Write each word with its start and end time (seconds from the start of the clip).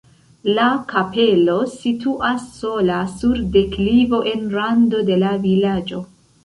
La 0.59 0.69
kapelo 0.93 1.57
situas 1.75 2.47
sola 2.57 2.99
sur 3.21 3.47
deklivo 3.59 4.27
en 4.35 4.51
rando 4.59 5.09
de 5.13 5.25
la 5.27 5.41
vilaĝo. 5.49 6.07